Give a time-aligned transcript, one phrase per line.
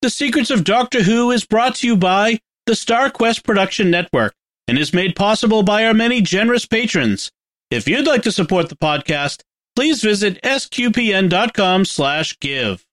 [0.00, 4.32] The Secrets of Doctor Who is brought to you by the StarQuest Production Network
[4.68, 7.32] and is made possible by our many generous patrons.
[7.72, 9.42] If you'd like to support the podcast,
[9.74, 12.86] please visit sqpn.com slash give.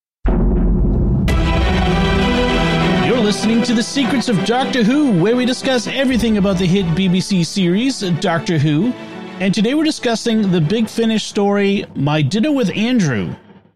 [3.06, 6.86] You're listening to The Secrets of Doctor Who, where we discuss everything about the hit
[6.86, 8.92] BBC series, Doctor Who.
[9.38, 13.32] And today we're discussing the big finish story, My Dinner with Andrew.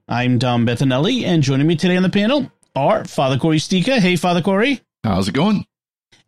[0.09, 3.99] I'm Dom Bettinelli, and joining me today on the panel are Father Cory Sticha.
[3.99, 4.81] Hey, Father Cory.
[5.05, 5.67] How's it going?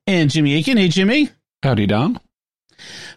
[0.06, 0.76] And Jimmy Akin.
[0.76, 1.30] Hey, Jimmy.
[1.62, 2.18] Howdy, Dom.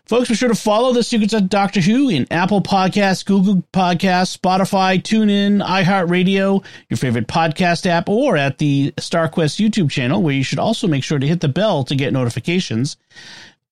[0.05, 4.37] Folks, be sure to follow The Secrets of Doctor Who in Apple Podcasts, Google Podcasts,
[4.37, 10.43] Spotify, TuneIn, iHeartRadio, your favorite podcast app, or at the StarQuest YouTube channel, where you
[10.43, 12.97] should also make sure to hit the bell to get notifications.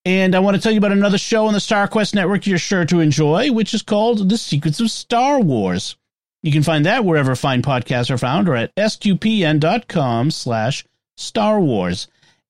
[0.05, 2.85] And I want to tell you about another show on the StarQuest network you're sure
[2.85, 5.95] to enjoy, which is called The Secrets of Star Wars.
[6.43, 12.07] You can find that wherever fine podcasts are found or at sqpn.com slash Star Wars.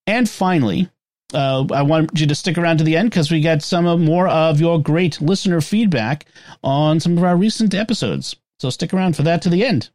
[0.07, 0.89] And finally,
[1.33, 4.27] uh, I want you to stick around to the end because we got some more
[4.27, 6.25] of your great listener feedback
[6.63, 8.35] on some of our recent episodes.
[8.59, 9.89] So stick around for that to the end.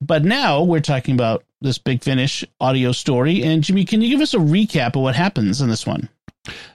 [0.00, 3.42] But now we're talking about this big finish audio story.
[3.42, 6.08] And Jimmy, can you give us a recap of what happens in this one?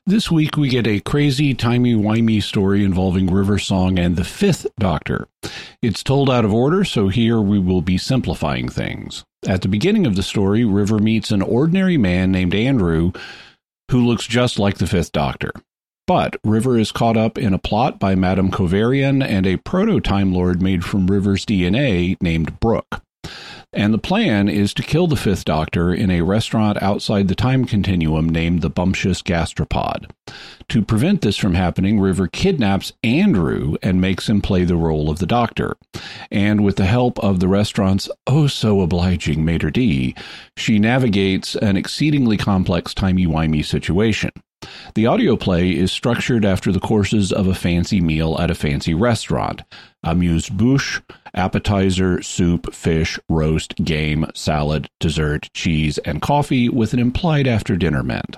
[0.06, 5.28] This week we get a crazy, timey-wimey story involving River Song and the Fifth Doctor.
[5.82, 9.24] It's told out of order, so here we will be simplifying things.
[9.48, 13.12] At the beginning of the story, River meets an ordinary man named Andrew
[13.92, 15.52] who looks just like the Fifth Doctor.
[16.06, 20.62] But River is caught up in a plot by Madame Kovarian and a proto-Time Lord
[20.62, 23.02] made from River's DNA named Brooke.
[23.74, 27.66] And the plan is to kill the Fifth Doctor in a restaurant outside the time
[27.66, 30.12] continuum named the Bumptious Gastropod.
[30.70, 35.18] To prevent this from happening, River kidnaps Andrew and makes him play the role of
[35.18, 35.76] the Doctor.
[36.32, 40.16] And with the help of the restaurant's oh so obliging maitre d',
[40.56, 44.32] she navigates an exceedingly complex timey-wimey situation.
[44.96, 48.94] The audio play is structured after the courses of a fancy meal at a fancy
[48.94, 49.64] restaurant.
[50.04, 51.02] Amuse bouche,
[51.34, 58.04] appetizer, soup, fish, roast, game, salad, dessert, cheese, and coffee with an implied after dinner
[58.04, 58.38] meant.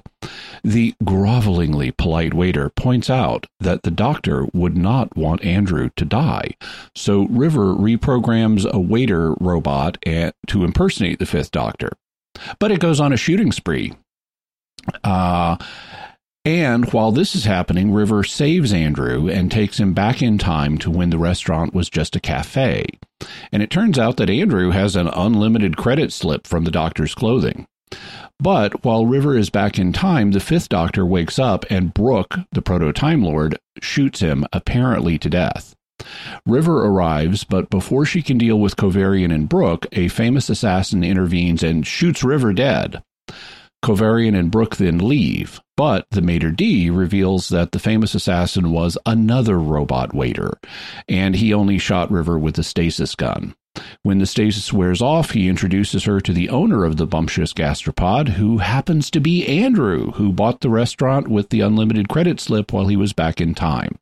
[0.63, 6.51] The grovelingly polite waiter points out that the doctor would not want Andrew to die,
[6.95, 11.91] so River reprograms a waiter robot to impersonate the fifth doctor.
[12.59, 13.93] But it goes on a shooting spree.
[15.03, 15.57] Uh,
[16.45, 20.91] and while this is happening, River saves Andrew and takes him back in time to
[20.91, 22.85] when the restaurant was just a cafe.
[23.51, 27.65] And it turns out that Andrew has an unlimited credit slip from the doctor's clothing.
[28.39, 32.61] But while River is back in time, the fifth doctor wakes up and Brooke, the
[32.61, 35.73] proto Time Lord, shoots him, apparently to death.
[36.45, 41.63] River arrives, but before she can deal with Kovarian and Brooke, a famous assassin intervenes
[41.63, 43.01] and shoots River dead.
[43.85, 48.97] Kovarian and Brooke then leave, but the maitre d' reveals that the famous assassin was
[49.05, 50.57] another robot waiter,
[51.07, 53.53] and he only shot River with a stasis gun.
[54.01, 58.29] When the stasis wears off, he introduces her to the owner of the bumptious gastropod,
[58.29, 62.87] who happens to be Andrew, who bought the restaurant with the unlimited credit slip while
[62.87, 63.99] he was back in time.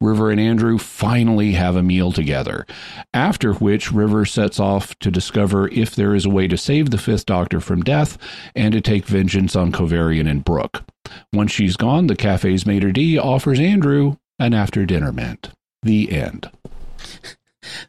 [0.00, 2.66] River and Andrew finally have a meal together,
[3.12, 6.98] after which River sets off to discover if there is a way to save the
[6.98, 8.18] Fifth Doctor from death
[8.54, 10.84] and to take vengeance on Kovarian and Brooke.
[11.32, 15.50] Once she's gone, the cafe's maitre d' offers Andrew an after dinner mint.
[15.82, 16.50] The end.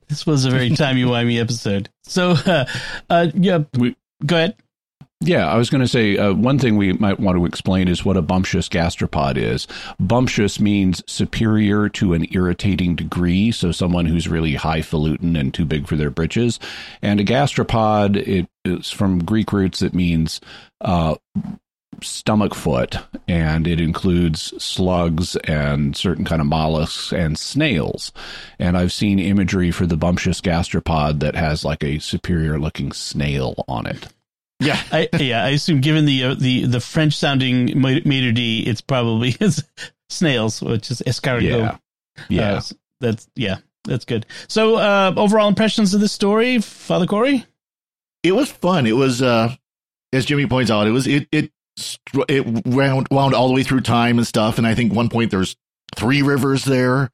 [0.10, 1.90] This was a very timey-wimey episode.
[2.04, 2.66] So, uh,
[3.10, 4.56] uh, yeah, we, go ahead.
[5.22, 8.06] Yeah, I was going to say uh, one thing we might want to explain is
[8.06, 9.68] what a bumptious gastropod is.
[10.00, 15.88] Bumptious means superior to an irritating degree, so someone who's really highfalutin and too big
[15.88, 16.58] for their britches.
[17.02, 19.82] And a gastropod, it is from Greek roots.
[19.82, 20.40] It means
[20.80, 21.16] uh,
[22.02, 22.96] stomach foot,
[23.28, 28.14] and it includes slugs and certain kind of mollusks and snails.
[28.58, 33.66] And I've seen imagery for the bumptious gastropod that has like a superior looking snail
[33.68, 34.08] on it.
[34.60, 35.44] Yeah, I, yeah.
[35.44, 39.36] I assume, given the uh, the the French sounding maitre d, it's probably
[40.10, 41.44] snails, which is escargot.
[41.44, 41.78] Yeah,
[42.30, 42.54] yeah.
[42.54, 42.62] Uh,
[43.00, 44.26] that's yeah, that's good.
[44.48, 47.46] So, uh, overall impressions of this story, Father Cory.
[48.22, 48.86] It was fun.
[48.86, 49.56] It was, uh,
[50.12, 51.52] as Jimmy points out, it was it it
[52.28, 54.58] it wound wound all the way through time and stuff.
[54.58, 55.56] And I think one point there's
[55.96, 57.12] three rivers there.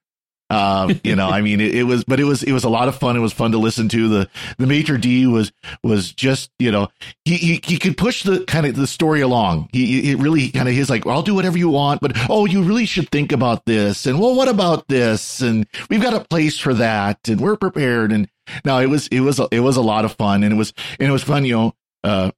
[0.55, 2.87] Uh, you know, I mean, it, it, was, but it was, it was a lot
[2.87, 3.17] of fun.
[3.17, 4.07] It was fun to listen to.
[4.07, 5.51] The, the maitre d was,
[5.83, 6.87] was just, you know,
[7.25, 9.67] he, he, he could push the kind of the story along.
[9.73, 12.45] He, he really kind of, he's like, well, I'll do whatever you want, but oh,
[12.45, 14.05] you really should think about this.
[14.05, 15.41] And well, what about this?
[15.41, 18.13] And we've got a place for that and we're prepared.
[18.13, 18.29] And
[18.63, 20.43] no, it was, it was, it was a lot of fun.
[20.43, 21.75] And it was, and it was fun, you know,
[22.05, 22.31] uh,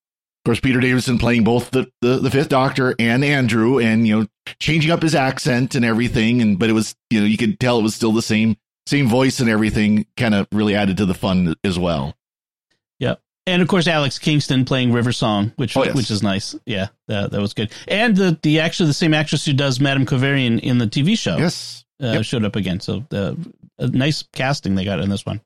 [0.47, 4.27] course, Peter Davison playing both the, the, the Fifth Doctor and Andrew, and you know,
[4.59, 6.41] changing up his accent and everything.
[6.41, 9.07] And but it was you know you could tell it was still the same same
[9.07, 10.05] voice and everything.
[10.15, 12.15] Kind of really added to the fun as well.
[12.97, 13.15] Yeah,
[13.45, 15.95] and of course Alex Kingston playing River Song, which oh, yes.
[15.95, 16.55] which is nice.
[16.65, 17.71] Yeah, that, that was good.
[17.88, 21.38] And the the actually the same actress who does Madame Kovarian in the TV show,
[21.38, 22.23] yes, uh, yep.
[22.23, 22.79] showed up again.
[22.79, 23.35] So uh,
[23.79, 25.41] a nice casting they got in this one.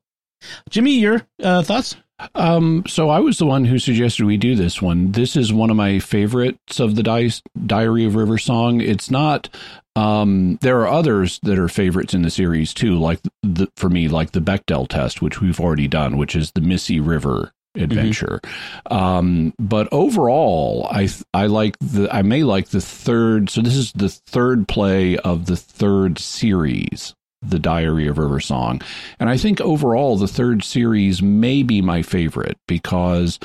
[0.70, 1.96] Jimmy, your uh, thoughts?
[2.36, 5.12] Um, so I was the one who suggested we do this one.
[5.12, 7.32] This is one of my favorites of the Di-
[7.66, 8.82] Diary of River song.
[8.82, 9.50] It's not.
[9.96, 14.08] Um, there are others that are favorites in the series too, like the, for me,
[14.08, 18.40] like the Bekdel test, which we've already done, which is the Missy River adventure.
[18.44, 18.94] Mm-hmm.
[18.94, 23.50] Um, but overall, I I like the I may like the third.
[23.50, 28.82] So this is the third play of the third series the Diary of River Song.
[29.20, 33.40] And I think overall, the third series may be my favorite because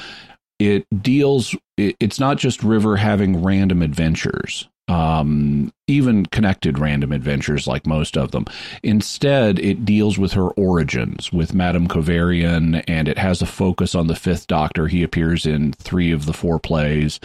[0.59, 4.69] it deals, it's not just River having random adventures.
[4.89, 8.45] Um, even connected random adventures like most of them.
[8.85, 14.07] Instead, it deals with her origins with Madame Kovarian, and it has a focus on
[14.07, 14.87] the Fifth Doctor.
[14.87, 17.19] He appears in three of the four plays,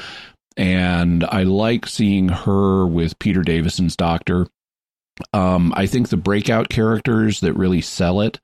[0.57, 4.47] and I like seeing her with Peter Davison's Doctor
[5.33, 8.39] um, I think the breakout characters that really sell it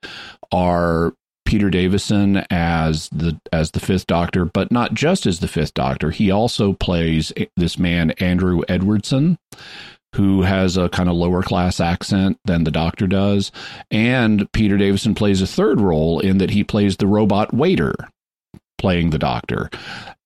[0.52, 1.12] are
[1.44, 6.10] Peter Davison as the as the Fifth Doctor, but not just as the Fifth Doctor.
[6.10, 9.38] He also plays this man Andrew Edwardson,
[10.14, 13.50] who has a kind of lower class accent than the Doctor does,
[13.90, 17.94] and Peter Davison plays a third role in that he plays the robot waiter
[18.78, 19.68] playing the doctor.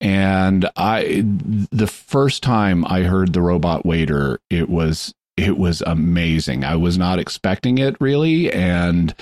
[0.01, 6.64] And I the first time I heard the robot waiter, it was it was amazing.
[6.64, 9.14] I was not expecting it really, and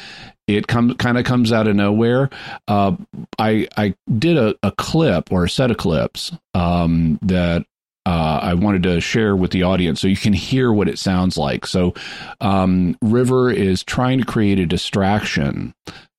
[0.46, 2.30] it comes kind of comes out of nowhere.
[2.66, 2.96] Uh,
[3.38, 7.64] I I did a, a clip or a set of clips um, that
[8.06, 11.36] uh, I wanted to share with the audience so you can hear what it sounds
[11.36, 11.66] like.
[11.66, 11.94] So,
[12.40, 15.74] um, River is trying to create a distraction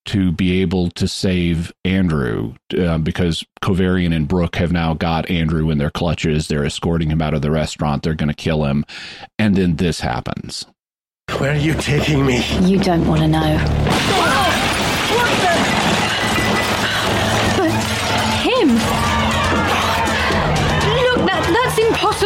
[0.06, 5.70] to be able to save Andrew uh, because Kovarian and Brooke have now got Andrew
[5.70, 6.48] in their clutches.
[6.48, 8.04] They're escorting him out of the restaurant.
[8.04, 8.86] They're going to kill him.
[9.38, 10.66] And then this happens.
[11.38, 12.44] Where are you taking me?
[12.62, 14.78] You don't want to know.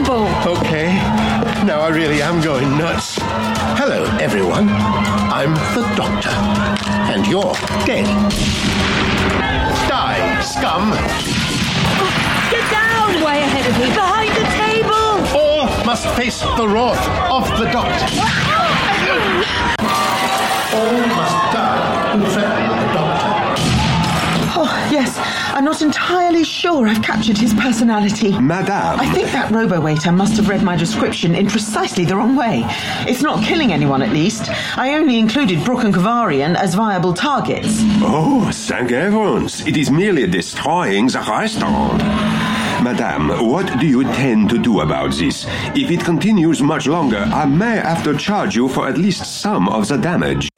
[0.06, 0.58] Impossible.
[0.58, 0.94] Okay.
[1.66, 3.18] Now I really am going nuts.
[3.78, 4.70] Hello, everyone.
[4.70, 6.30] I'm the Doctor.
[7.12, 7.54] And you're
[7.86, 8.06] dead.
[9.90, 10.92] Die, scum!
[12.52, 13.24] Get down!
[13.24, 15.40] Way ahead of me, behind the table!
[15.40, 17.02] All must face the wrath
[17.32, 18.06] of the Doctor.
[20.76, 23.32] All must die who threaten the Doctor.
[24.58, 25.35] Oh, yes.
[25.56, 28.38] I'm not entirely sure I've captured his personality.
[28.38, 29.00] Madame.
[29.00, 32.66] I think that robo-waiter must have read my description in precisely the wrong way.
[33.08, 34.50] It's not killing anyone, at least.
[34.78, 37.80] I only included Brooke and Kovarian as viable targets.
[38.02, 39.66] Oh, thank heavens.
[39.66, 42.04] It is merely destroying the restaurant.
[42.84, 45.46] Madame, what do you intend to do about this?
[45.74, 49.70] If it continues much longer, I may have to charge you for at least some
[49.70, 50.50] of the damage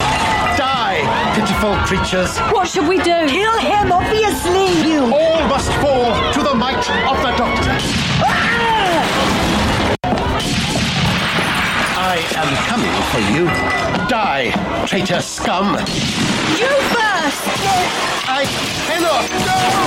[1.58, 2.38] pitiful creatures.
[2.52, 3.26] What should we do?
[3.26, 4.88] Kill him, obviously.
[4.88, 7.76] You all must fall to the might of the Doctor.
[8.22, 9.04] Ah!
[11.96, 13.46] I am coming for you.
[14.08, 14.52] Die,
[14.86, 15.76] traitor scum.
[16.58, 17.42] You first.
[18.28, 18.44] I
[18.86, 19.77] cannot.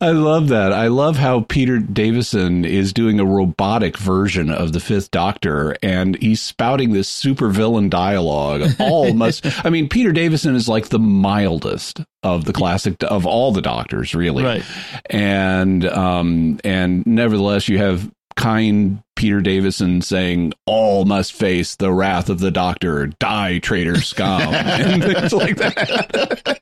[0.00, 0.72] I love that.
[0.72, 6.16] I love how Peter Davison is doing a robotic version of the Fifth Doctor, and
[6.22, 8.70] he's spouting this super villain dialogue.
[8.78, 9.46] All must.
[9.64, 14.14] I mean, Peter Davison is like the mildest of the classic of all the Doctors,
[14.14, 14.44] really.
[14.44, 14.64] Right.
[15.10, 22.28] And um, and nevertheless, you have kind Peter Davison saying, "All must face the wrath
[22.30, 23.08] of the Doctor.
[23.18, 26.60] Die, traitor scum," and things like that.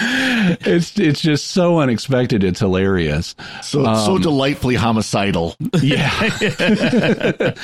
[0.00, 2.44] it's it's just so unexpected.
[2.44, 3.34] It's hilarious.
[3.62, 5.56] So so Um, delightfully homicidal.
[5.82, 6.12] Yeah.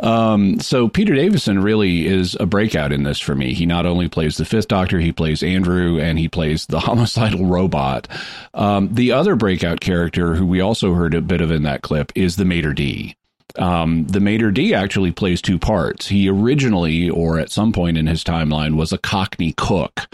[0.00, 3.54] um, so Peter Davison really is a breakout in this for me.
[3.54, 7.46] He not only plays the Fifth Doctor, he plays Andrew, and he plays the homicidal
[7.46, 8.08] robot.
[8.54, 12.10] Um, the other breakout character, who we also heard a bit of in that clip,
[12.14, 13.14] is the maitre d.
[13.56, 16.08] Um, the maitre d actually plays two parts.
[16.08, 20.06] He originally, or at some point in his timeline, was a Cockney cook,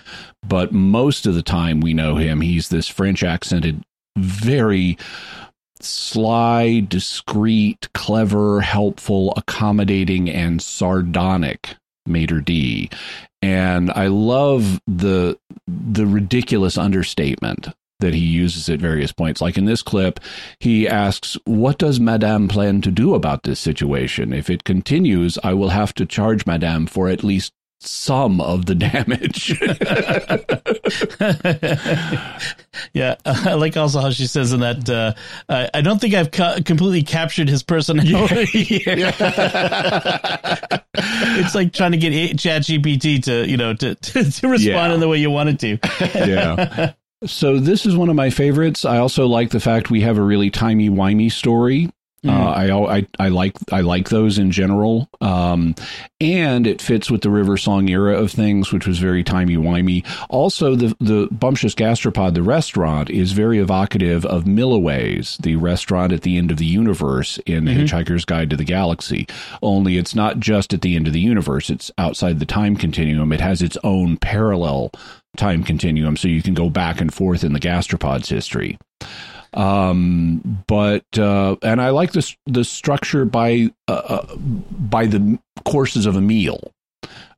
[0.46, 3.82] but most of the time we know him, he's this French accented,
[4.16, 4.96] very
[5.80, 11.76] sly, discreet, clever, helpful, accommodating, and sardonic
[12.06, 12.90] maitre d.
[13.42, 17.68] And I love the the ridiculous understatement
[18.04, 19.40] that he uses at various points.
[19.40, 20.20] Like in this clip,
[20.60, 24.32] he asks, What does Madame plan to do about this situation?
[24.32, 28.74] If it continues, I will have to charge Madame for at least some of the
[28.74, 29.60] damage.
[32.94, 34.88] yeah, I like also how she says in that.
[34.88, 35.12] Uh,
[35.48, 38.82] I, I don't think I've ca- completely captured his personality.
[40.96, 44.94] it's like trying to get ChatGPT to you know to to, to respond Yeah.
[44.94, 45.78] in the way you want it to.
[46.26, 46.92] yeah.
[47.26, 48.84] So this is one of my favorites.
[48.84, 51.32] I also like the fact we have a really timey wimey
[52.24, 52.70] story.
[52.70, 55.74] Uh, I, I I like I like those in general, um,
[56.20, 60.06] and it fits with the River Song era of things, which was very timey wimey.
[60.28, 66.22] Also, the the Bumptious Gastropod, the restaurant, is very evocative of Milliways, the restaurant at
[66.22, 69.26] the end of the universe in the Hitchhiker's Guide to the Galaxy.
[69.62, 73.32] Only it's not just at the end of the universe; it's outside the time continuum.
[73.32, 74.90] It has its own parallel
[75.36, 78.78] time continuum, so you can go back and forth in the gastropod's history.
[79.54, 86.06] Um, but uh, and I like this the structure by uh, uh, by the courses
[86.06, 86.72] of a meal.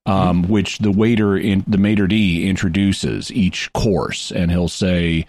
[0.08, 5.26] Um, which the waiter in the maitre d introduces each course, and he'll say,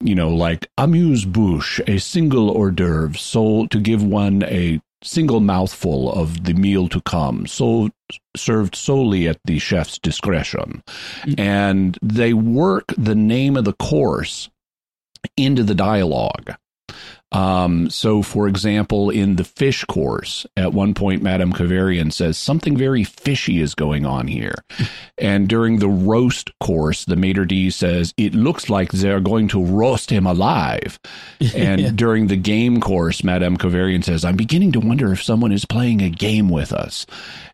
[0.00, 5.40] you know, like amuse bouche, a single hors d'oeuvre, so to give one a single
[5.40, 7.88] mouthful of the meal to come, so
[8.36, 10.82] served solely at the chef's discretion.
[11.38, 14.50] And they work the name of the course
[15.36, 16.54] into the dialogue.
[17.32, 22.76] Um, so, for example, in the fish course, at one point, Madame Kovarian says something
[22.76, 24.56] very fishy is going on here.
[25.18, 29.64] and during the roast course, the maitre d says it looks like they're going to
[29.64, 30.98] roast him alive.
[31.60, 35.64] And during the game course, Madame Kovarian says, I'm beginning to wonder if someone is
[35.64, 37.06] playing a game with us.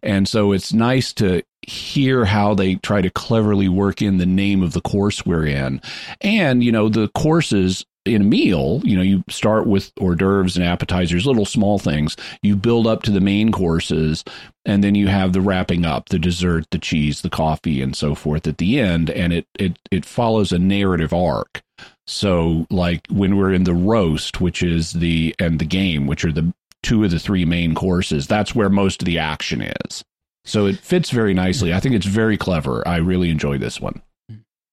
[0.03, 4.63] And so it's nice to hear how they try to cleverly work in the name
[4.63, 5.81] of the course we're in.
[6.21, 10.57] And, you know, the courses in a meal, you know, you start with hors d'oeuvres
[10.57, 12.17] and appetizers, little small things.
[12.41, 14.25] You build up to the main courses,
[14.65, 18.15] and then you have the wrapping up, the dessert, the cheese, the coffee, and so
[18.15, 19.11] forth at the end.
[19.11, 21.63] And it it it follows a narrative arc.
[22.07, 26.33] So, like when we're in the roast, which is the and the game, which are
[26.33, 30.05] the two of the three main courses, that's where most of the action is.
[30.47, 31.75] So it fits very nicely.
[31.75, 32.87] I think it's very clever.
[32.87, 34.01] I really enjoy this one.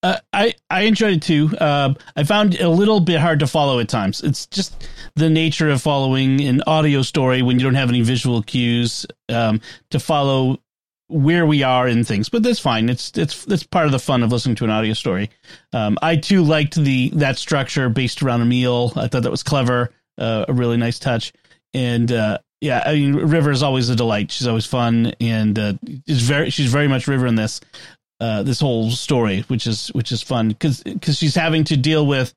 [0.03, 1.49] Uh, I I enjoyed it too.
[1.59, 4.21] Uh, I found it a little bit hard to follow at times.
[4.21, 8.43] It's just the nature of following an audio story when you don't have any visual
[8.43, 9.61] cues um,
[9.91, 10.59] to follow
[11.07, 12.27] where we are in things.
[12.27, 12.89] But that's fine.
[12.89, 15.29] It's it's it's part of the fun of listening to an audio story.
[15.71, 18.91] Um, I too liked the that structure based around a meal.
[18.97, 19.91] I thought that was clever.
[20.17, 21.31] Uh, a really nice touch.
[21.73, 24.32] And uh, yeah, I mean, River is always a delight.
[24.32, 25.74] She's always fun, and uh,
[26.08, 27.60] is very she's very much River in this
[28.22, 32.08] uh, this whole story, which is which is fun because because she's having to deal
[32.08, 32.34] with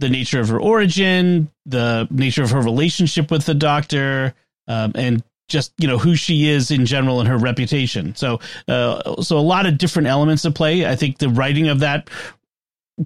[0.00, 4.34] the nature of her origin, the nature of her relationship with the doctor,
[4.66, 8.14] um, and just you know who she is in general and her reputation.
[8.16, 10.86] So uh, so a lot of different elements at play.
[10.86, 12.10] I think the writing of that,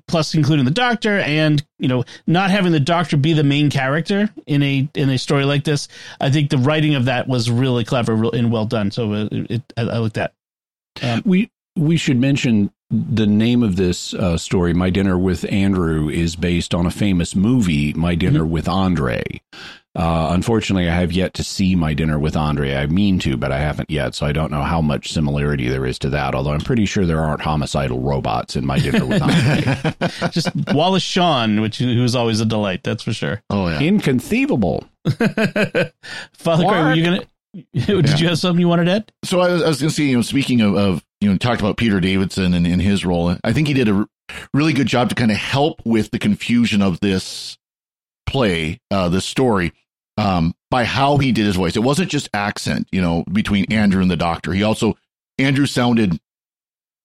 [0.06, 4.30] plus including the doctor, and you know not having the doctor be the main character
[4.46, 5.88] in a in a story like this,
[6.20, 8.90] I think the writing of that was really clever and well done.
[8.90, 10.32] So uh, it, it, I, I like that.
[11.24, 16.36] We we should mention the name of this uh, story, My Dinner with Andrew, is
[16.36, 19.22] based on a famous movie, My Dinner with Andre.
[19.94, 22.74] Uh, unfortunately, I have yet to see My Dinner with Andre.
[22.74, 25.84] I mean to, but I haven't yet, so I don't know how much similarity there
[25.84, 26.34] is to that.
[26.34, 30.28] Although I'm pretty sure there aren't homicidal robots in My Dinner with Andre.
[30.30, 32.82] Just Wallace Shawn, which who was always a delight.
[32.82, 33.42] That's for sure.
[33.50, 33.80] Oh yeah.
[33.80, 34.84] Inconceivable.
[36.32, 37.24] Father Cory, were you gonna?
[37.74, 39.12] Did you have something you wanted to add?
[39.24, 41.36] So I was, I was going to say, you know, speaking of, of, you know,
[41.36, 43.36] talked about Peter Davison and, and his role.
[43.44, 44.08] I think he did a
[44.54, 47.58] really good job to kind of help with the confusion of this
[48.26, 49.74] play, uh, this story,
[50.16, 51.76] um, by how he did his voice.
[51.76, 54.52] It wasn't just accent, you know, between Andrew and the Doctor.
[54.52, 54.96] He also
[55.38, 56.18] Andrew sounded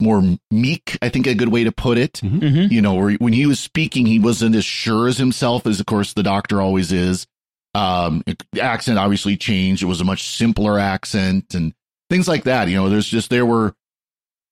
[0.01, 0.21] more
[0.51, 0.97] meek.
[1.01, 2.13] I think a good way to put it.
[2.23, 2.69] Mhm.
[2.71, 5.85] You know, where when he was speaking, he wasn't as sure as himself as, of
[5.85, 7.25] course, the doctor always is.
[7.73, 9.83] Um, the accent obviously changed.
[9.83, 11.73] It was a much simpler accent and
[12.09, 12.67] things like that.
[12.69, 13.73] You know, there's just there were.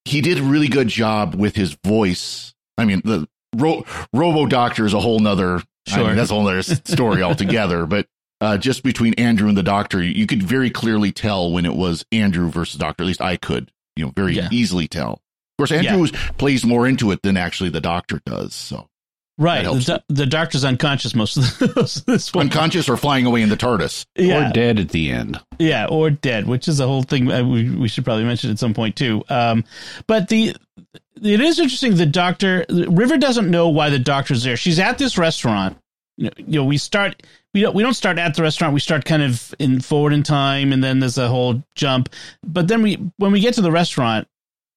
[0.06, 2.54] He did a really good job with his voice.
[2.78, 5.58] I mean, the Ro- Robo Doctor is a whole nother.
[5.88, 6.08] I Sure.
[6.08, 7.86] mean, that's a whole other story altogether.
[7.88, 8.08] But
[8.46, 12.06] uh, just between Andrew and the Doctor, you could very clearly tell when it was
[12.12, 13.04] Andrew versus Doctor.
[13.04, 14.50] At least I could, you know, very Yeah.
[14.52, 15.14] easily tell.
[15.14, 15.98] Of course, Andrew Yeah.
[15.98, 18.54] was- plays more into it than actually the Doctor does.
[18.54, 18.88] So
[19.38, 19.66] Right.
[19.66, 22.46] The, do- the doctor's unconscious most of the, most this one.
[22.46, 24.06] unconscious or flying away in the TARDIS.
[24.18, 24.50] yeah.
[24.50, 25.38] Or dead at the end.
[25.60, 28.60] Yeah, or dead, which is a whole thing uh, we, we should probably mention at
[28.60, 29.26] some point too.
[29.28, 29.66] Um,
[30.08, 30.56] but the
[31.22, 31.96] it is interesting.
[31.96, 34.56] The doctor River doesn't know why the doctor's there.
[34.58, 35.78] She's at this restaurant.
[36.18, 37.22] You know, we start
[37.56, 38.74] we don't we don't start at the restaurant.
[38.74, 42.10] We start kind of in forward in time, and then there's a whole jump.
[42.44, 44.28] But then we when we get to the restaurant,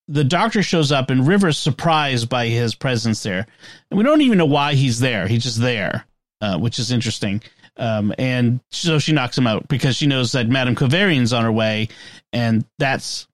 [0.06, 3.48] the doctor shows up, and River's surprised by his presence there,
[3.90, 5.26] and we don't even know why he's there.
[5.26, 6.06] He's just there,
[6.40, 7.42] uh, which is interesting.
[7.78, 11.52] Um, and so she knocks him out because she knows that Madame Kovarian's on her
[11.52, 11.88] way,
[12.32, 13.26] and that's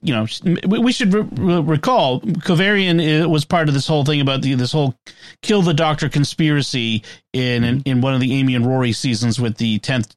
[0.00, 0.26] you know
[0.66, 4.42] we we should re- re- recall Kovarian uh, was part of this whole thing about
[4.42, 4.94] the this whole
[5.42, 7.02] kill the Doctor conspiracy
[7.32, 10.14] in in, in one of the Amy and Rory seasons with the tenth,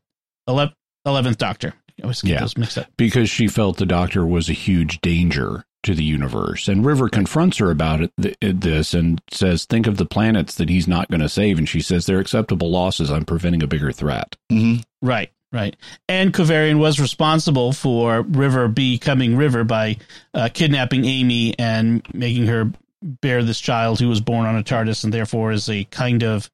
[0.48, 1.74] eleventh Doctor.
[2.00, 2.40] I always get Yeah.
[2.42, 2.88] those mixed up.
[2.98, 6.68] because she felt the doctor was a huge danger to the universe.
[6.70, 10.70] And River confronts her about it, th- this and says, Think of the planets that
[10.70, 11.58] he's not going to save.
[11.58, 13.12] And she says, They're acceptable losses.
[13.12, 14.36] I'm preventing a bigger threat.
[14.50, 15.76] hmm Right, right.
[16.08, 19.98] And Kovarian was responsible for River becoming River by
[20.34, 25.04] uh, kidnapping Amy and making her bear this child who was born on a TARDIS
[25.04, 26.50] and therefore is a kind of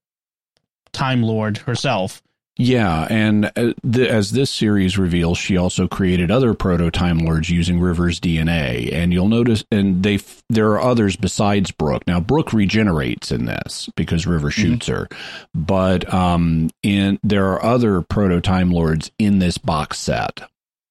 [0.94, 2.22] Time Lord herself.
[2.58, 7.82] Yeah, and uh, as this series reveals, she also created other proto Time Lords using
[7.82, 8.94] River's DNA.
[8.94, 12.08] And you'll notice, and they f- there are others besides Brooke.
[12.08, 15.10] Now, Brooke regenerates in this because River shoots her,
[15.54, 20.40] but um, in there are other proto Time Lords in this box set.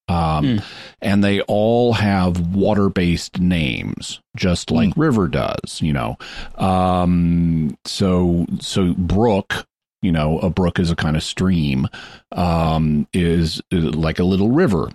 [0.07, 0.57] Um, Hmm.
[1.01, 6.19] and they all have water based names, just like River does, you know.
[6.59, 9.65] Um, so, so Brooke,
[10.05, 11.89] you know, a brook is a kind of stream,
[12.33, 14.91] um, is, is like a little river.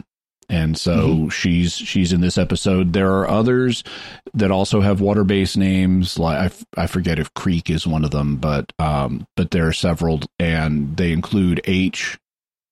[0.51, 2.92] And so she's she's in this episode.
[2.94, 3.84] There are others
[4.34, 6.18] that also have water based names.
[6.18, 9.68] Like I, f- I forget if Creek is one of them, but um, but there
[9.68, 12.18] are several, and they include H,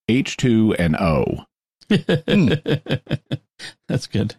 [0.10, 1.46] H two, and O.
[3.88, 4.36] That's good.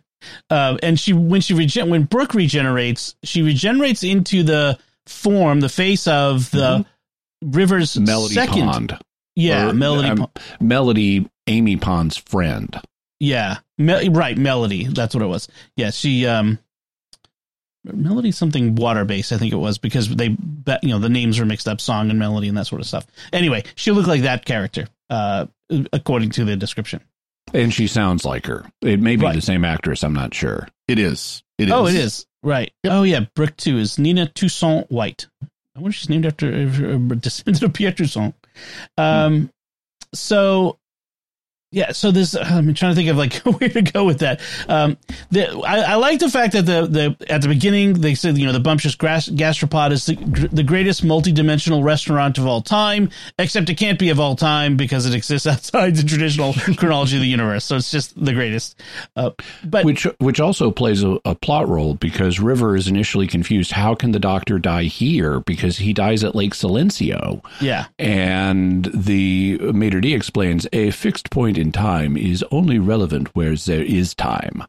[0.51, 5.69] Um, and she when she regen- when Brooke regenerates, she regenerates into the form, the
[5.69, 6.85] face of the
[7.43, 8.67] River's Melody second.
[8.69, 8.99] Pond.
[9.37, 10.09] Yeah, Or, Melody.
[10.09, 10.31] um, Pond.
[10.61, 12.79] Melody, Amy Pond's friend.
[13.21, 14.85] Yeah, Me- right, Melody.
[14.87, 15.49] That's what it was.
[15.77, 16.59] Yeah, she um
[17.85, 20.29] Melody something water based, I think it was because they
[20.83, 23.07] you know the names were mixed up, song and melody and that sort of stuff.
[23.33, 25.47] Anyway, she looked like that character, uh,
[25.93, 27.01] according to the description.
[27.55, 28.67] And she sounds like her.
[28.83, 29.35] It may be Right.
[29.35, 30.03] the same actress.
[30.03, 30.69] I'm not sure.
[30.87, 31.43] It is.
[31.57, 31.73] It is.
[31.73, 32.71] Oh, it is right.
[32.85, 35.29] Oh yeah, Brooke two is Nina Toussaint White.
[35.79, 38.35] I wonder if she's named after a descendant of Toussaint.
[38.97, 39.51] Um,
[40.13, 40.81] so
[41.71, 44.41] yeah, so this I'm trying to think of like where to go with that.
[44.69, 44.97] Um,
[45.31, 48.47] the, I, I like the fact that the the at the beginning they said you
[48.47, 50.15] know the bumptious gas, gastropod is the,
[50.51, 55.05] the greatest multi-dimensional restaurant of all time, except it can't be of all time because
[55.05, 57.65] it exists outside the traditional chronology of the universe.
[57.65, 58.81] So it's just the greatest.
[59.15, 59.31] Uh,
[59.65, 63.73] but Which which also plays a, a plot role because River is initially confused.
[63.73, 65.41] How can the doctor die here?
[65.41, 67.45] Because he dies at Lake Silencio.
[67.61, 73.55] yeah, And the maitre d explains a fixed point in time is only relevant where
[73.57, 74.65] there is time.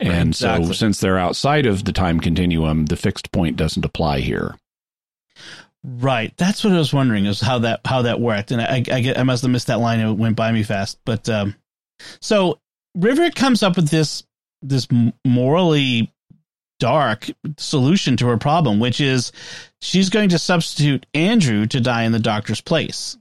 [0.00, 0.74] And so, Exactly.
[0.74, 4.56] since they're outside of the time continuum, the fixed point doesn't apply here.
[5.82, 6.34] Right.
[6.36, 9.18] That's what I was wondering is how that how that worked, and I I, get,
[9.18, 10.00] I must have missed that line.
[10.00, 10.98] It went by me fast.
[11.04, 11.54] But um,
[12.20, 12.58] so
[12.94, 14.24] River comes up with this
[14.62, 14.88] this
[15.26, 16.10] morally
[16.80, 19.30] dark solution to her problem, which is
[19.82, 23.16] she's going to substitute Andrew to die in the doctor's place.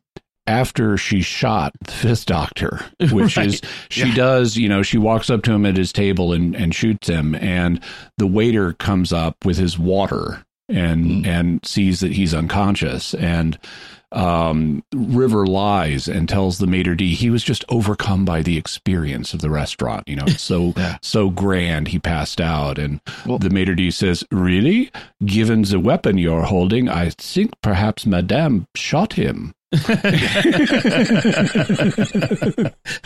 [0.48, 3.48] After she shot the fifth doctor, which Right.
[3.48, 6.74] is she does, you know, she walks up to him at his table and, and
[6.76, 7.80] shoots him, and
[8.18, 13.60] the waiter comes up with his water and and sees that he's unconscious and
[14.14, 19.34] um river lies and tells the maitre d he was just overcome by the experience
[19.34, 23.02] of the restaurant you know it's so so grand he passed out and
[23.40, 24.90] the maitre d says really?
[25.26, 29.86] Given the weapon you're holding i think perhaps madame shot him Which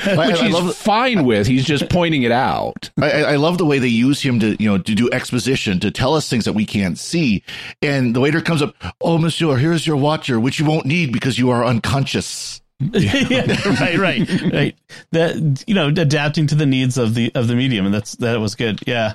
[0.06, 1.48] I he's love fine with.
[1.48, 2.90] He's just pointing it out.
[3.02, 5.92] I, I love the way they use him to, you know, to do exposition, to
[5.92, 7.44] tell us things that we can't see.
[7.82, 11.40] And the waiter comes up, Oh, monsieur, here's your watcher, which you won't need because
[11.40, 12.62] you are unconscious.
[12.80, 13.46] yeah,
[13.80, 14.76] right, right, right.
[15.12, 18.40] That you know, adapting to the needs of the of the medium, and that's that
[18.40, 18.80] was good.
[18.86, 19.14] Yeah,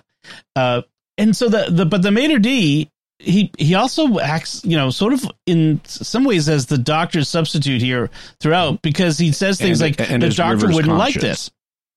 [0.56, 0.82] uh,
[1.16, 2.90] and so the the but the maitre d
[3.22, 7.80] he he also acts you know sort of in some ways as the doctor's substitute
[7.80, 11.50] here throughout because he says things And- like and the doctor Rivers wouldn't like this.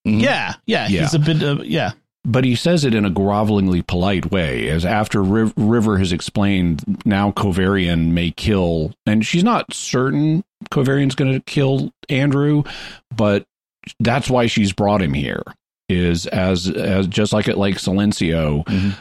[0.08, 0.22] Mhm.
[0.22, 1.02] Yeah, yeah, Yeah.
[1.02, 1.92] he's a bit of yeah.
[2.28, 6.84] But he says it in a grovelingly polite way, as after Riv- River has explained,
[7.06, 12.64] now Kovarian may kill, and she's not certain Kovarian's going to kill Andrew,
[13.16, 13.46] but
[14.00, 15.44] that's why she's brought him here.
[15.88, 18.96] Is as as just like it like Silencio, Mhm.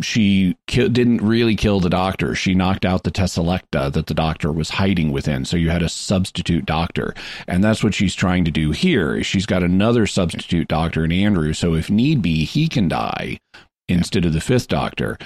[0.00, 2.34] She ki- didn't really kill the doctor.
[2.34, 5.44] She knocked out the Teselecta that the doctor was hiding within.
[5.44, 7.14] So you had a substitute doctor.
[7.46, 9.22] And that's what she's trying to do here.
[9.22, 11.52] She's got another substitute doctor in Andrew.
[11.52, 13.38] So if need be, he can die
[13.88, 15.16] instead of the fifth doctor.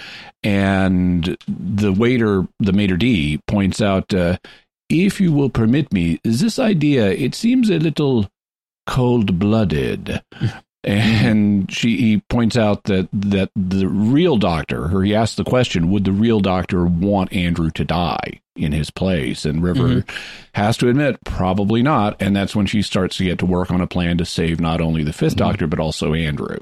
[0.43, 4.37] And the waiter, the maitre d, points out, uh,
[4.91, 8.29] if you will permit me, this idea, it seems a little
[8.87, 10.23] cold blooded.
[10.85, 11.73] And mm-hmm.
[11.73, 16.05] she he points out that that the real doctor, or he asks the question, would
[16.05, 19.45] the real doctor want Andrew to die in his place?
[19.45, 20.17] And River mm-hmm.
[20.55, 22.21] has to admit, probably not.
[22.21, 24.81] And that's when she starts to get to work on a plan to save not
[24.81, 25.39] only the 5th mm-hmm.
[25.39, 26.59] doctor, but also Andrew.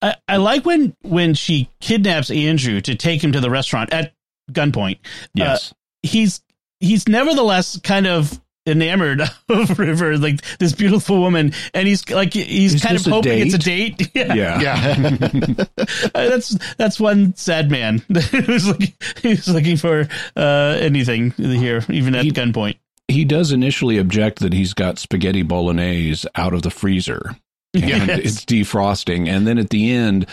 [0.00, 4.14] I, I like when when she kidnaps Andrew to take him to the restaurant at
[4.50, 4.96] gunpoint.
[4.96, 4.98] Uh,
[5.34, 5.74] yes.
[6.02, 6.42] he's
[6.80, 12.74] he's nevertheless kind of enamored of River, like this beautiful woman, and he's like he's
[12.74, 14.10] Is kind of this a hoping it's a date.
[14.14, 14.34] Yeah.
[14.34, 14.60] yeah.
[14.60, 15.64] Yeah.
[16.14, 22.14] Uh, that's that's one sad man who's looking who's looking for uh, anything here, even
[22.14, 22.76] at He- gunpoint.
[23.08, 27.36] he does initially object that he's got spaghetti bolognese out of the freezer
[27.74, 28.08] and Yes.
[28.20, 29.28] it's defrosting.
[29.28, 30.26] And then at the end,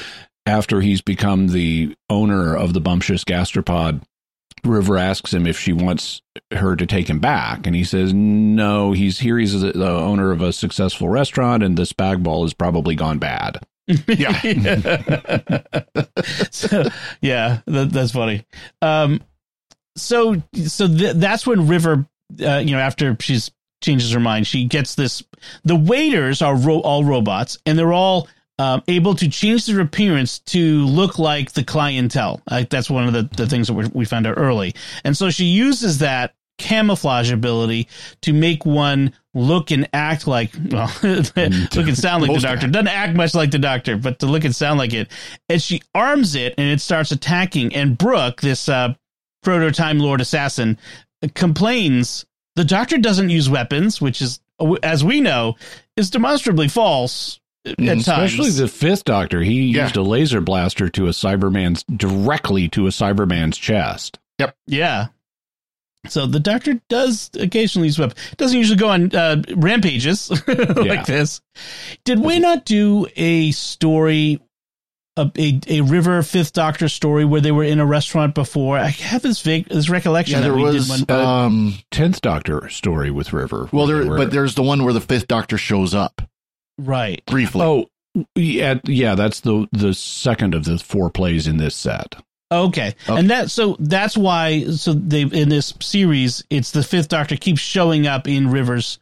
[0.45, 4.01] after he's become the owner of the bumptious gastropod,
[4.65, 6.21] River asks him if she wants
[6.51, 7.67] her to take him back.
[7.67, 9.37] And he says, no, he's here.
[9.37, 13.59] He's the owner of a successful restaurant, and this spag ball has probably gone bad.
[14.07, 14.39] Yeah.
[16.51, 16.83] so,
[17.21, 18.45] yeah, that, that's funny.
[18.81, 19.21] Um,
[19.95, 22.07] so so th- that's when River,
[22.41, 25.21] uh, you know, after she's changes her mind, she gets this.
[25.65, 28.27] The waiters are ro- all robots, and they're all
[28.59, 32.41] um, able to change their appearance to look like the clientele.
[32.49, 35.29] Like that's one of the, the things that we we found out early, and so
[35.29, 37.87] she uses that camouflage ability
[38.21, 42.67] to make one look and act like well look and sound like the doctor.
[42.67, 45.09] doesn't act much like the doctor but to look and sound like it.
[45.49, 47.73] And she arms it and it starts attacking.
[47.73, 48.93] And brooke this uh
[49.41, 50.77] proto time lord assassin
[51.33, 54.39] complains the doctor doesn't use weapons which is
[54.83, 55.55] as we know
[55.97, 59.41] is demonstrably false at times Especially the fifth doctor.
[59.41, 59.83] He Yeah.
[59.83, 64.19] used a laser blaster to a Cyberman's directly to a Cyberman's chest.
[64.39, 64.55] Yep.
[64.67, 65.07] Yeah.
[66.09, 68.19] So the doctor does occasionally use weapons.
[68.35, 71.03] Doesn't usually go on uh, rampages like Yeah.
[71.03, 71.39] this.
[72.03, 74.41] Did we not do a story,
[75.15, 78.77] a, a a River Fifth Doctor story where they were in a restaurant before?
[78.77, 80.89] I have this vague this recollection Yeah, that there we was.
[80.89, 81.19] did one.
[81.25, 83.69] Um, Tenth Doctor story with River.
[83.71, 86.21] well, there, were- but there's the one where the fifth doctor shows up
[86.77, 87.23] right.
[87.25, 87.61] briefly.
[87.61, 87.89] oh
[88.35, 89.15] yeah, yeah.
[89.15, 92.15] That's the the second of the four plays in this set.
[92.51, 92.93] Okay.
[93.09, 93.19] Okay.
[93.19, 97.59] And that so that's why so they in this series it's the Fifth Doctor keeps
[97.59, 98.99] showing up in Rivers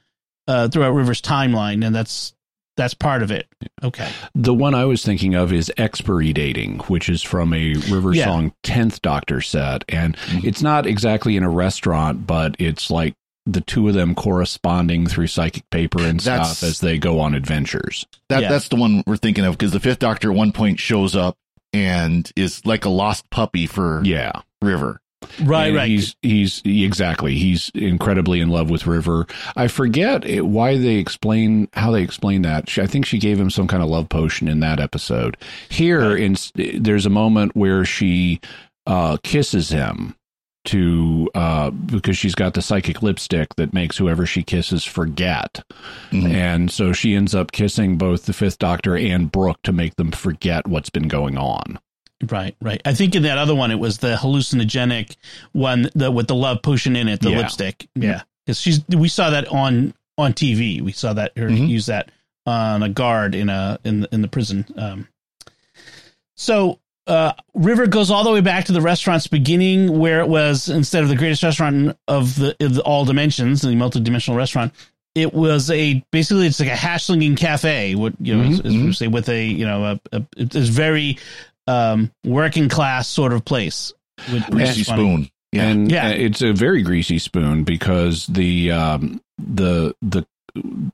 [0.48, 2.34] uh throughout Rivers timeline and that's
[2.78, 3.48] that's part of it.
[3.84, 4.10] Okay.
[4.34, 8.24] The one I was thinking of is expiry dating, which is from a River Yeah.
[8.26, 13.14] Song Tenth Doctor set, and it's not exactly in a restaurant, but it's like
[13.54, 17.34] the two of them corresponding through psychic paper and That's- stuff as they go on
[17.36, 18.06] adventures.
[18.30, 18.50] That Yeah.
[18.50, 21.38] that's the one we're thinking of because the fifth doctor at one point shows up
[21.74, 24.32] and is like a lost puppy for Yeah.
[24.62, 25.00] River.
[25.44, 25.88] Right, And right.
[25.88, 29.28] He's he's exactly he's incredibly in love with River.
[29.56, 32.68] I forget it, why they explain how they explain that.
[32.70, 35.38] She, I think she gave him some kind of love potion in that episode.
[35.70, 38.42] Here, in there's a moment where she
[38.88, 40.16] uh, kisses him
[40.66, 45.64] to uh, because she's got the psychic lipstick that makes whoever she kisses forget,
[46.12, 46.32] Mhm.
[46.32, 50.12] and so she ends up kissing both the Fifth Doctor and Brooke to make them
[50.12, 51.80] forget what's been going on.
[52.30, 52.80] Right, right.
[52.86, 55.16] I think in that other one, it was the hallucinogenic
[55.54, 57.38] one the, with the love potion in it, the Yeah.
[57.40, 57.88] lipstick.
[57.96, 60.82] Yeah, because she's we saw that on on TV.
[60.82, 61.68] We saw that her Mhm.
[61.68, 62.12] use that
[62.46, 64.66] on a guard in a in the, in the prison.
[64.78, 65.08] Um,
[66.36, 70.70] so uh, River goes all the way back to the restaurant's beginning, where it was
[70.70, 74.74] instead of the greatest restaurant of the, of the all dimensions, the multi-dimensional restaurant.
[75.14, 77.96] It was a basically it's like a hash slinging cafe.
[77.96, 80.56] What you know, Mhm, as, as we say, with a you know a, a it's
[80.70, 81.18] very
[81.68, 83.92] um, working class sort of place.
[84.32, 85.02] With, Greasy funny.
[85.02, 85.32] spoon.
[85.52, 85.64] Yeah.
[85.68, 86.08] And Yeah.
[86.08, 90.26] uh, it's a very greasy spoon because the um, the the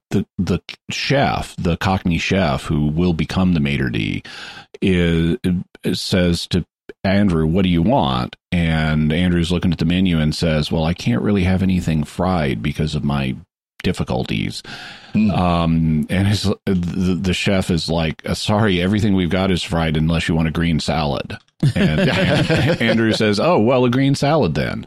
[0.09, 4.23] the the chef, the Cockney chef who will become the maitre d,
[4.81, 5.37] is
[5.93, 6.65] says to
[7.03, 10.93] Andrew, "What do you want?" And Andrew's looking at the menu and says, "Well, I
[10.93, 13.35] can't really have anything fried because of my
[13.83, 14.63] difficulties."
[15.13, 15.31] Hmm.
[15.31, 19.97] Um, and his, the, the chef is like, "Uh, "Sorry, everything we've got is fried
[19.97, 21.37] unless you want a green salad."
[21.75, 21.99] And
[22.81, 24.85] Andrew says, "Oh, well, a green salad then."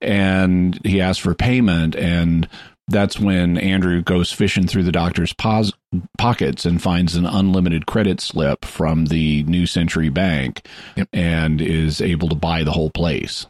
[0.00, 2.48] And he asks for payment, and
[2.88, 5.72] that's when Andrew goes fishing through the doctor's pos-
[6.18, 10.66] pockets and finds an unlimited credit slip from the New Century Bank,
[11.12, 13.46] and is able to buy the whole place.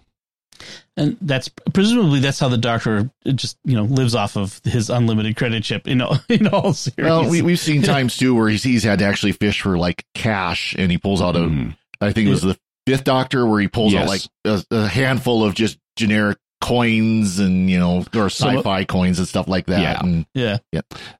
[0.96, 5.34] and that's presumably that's how the doctor just you know lives off of his unlimited
[5.36, 7.04] credit chip in all, in all series.
[7.08, 10.04] Well, we, we've seen times too where he's, he's had to actually fish for like
[10.14, 11.76] cash and he pulls out a, Mhm.
[12.00, 15.44] I think it was the fifth doctor where he pulls out like a, a handful
[15.44, 19.80] of just generic coins and, you know, or sci fi coins and stuff like that.
[19.82, 20.00] Yeah.
[20.02, 20.58] And yeah,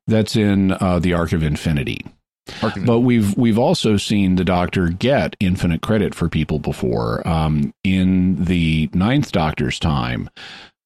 [0.07, 2.07] That's in uh, the Arc of Infinity.
[2.63, 7.27] Arc- But we've we've also seen the Doctor get infinite credit for people before.
[7.29, 10.31] Um, in the Ninth Doctor's time,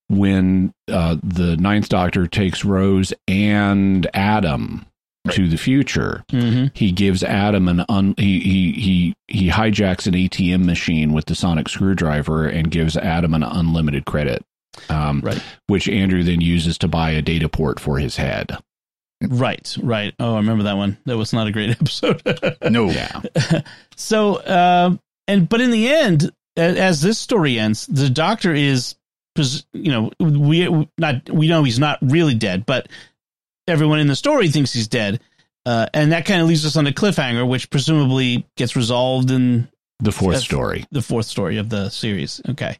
[0.08, 4.86] when uh, the Ninth Doctor takes Rose and Adam
[5.32, 10.14] to the future, hmm he gives Adam an un, he, he he he hijacks an
[10.14, 14.44] ATM machine with the sonic screwdriver and gives Adam an unlimited credit.
[14.90, 15.42] Um, Right.
[15.68, 18.56] Which Andrew then uses to buy a data port for his head.
[19.22, 20.14] right, right.
[20.20, 20.98] Oh, I remember that one.
[21.06, 22.22] That was not a great episode.
[22.70, 22.90] no.
[22.90, 23.22] Yeah.
[23.96, 28.94] so, um, and but in the end, as this story ends, the doctor is,
[29.34, 32.88] pres- you know, we not we know he's not really dead, but
[33.68, 35.20] everyone in the story thinks he's dead,
[35.64, 39.68] uh, and that kind of leaves us on a cliffhanger, which presumably gets resolved in
[40.00, 40.84] The fourth story.
[40.90, 42.40] the fourth story of the series.
[42.48, 42.78] Okay.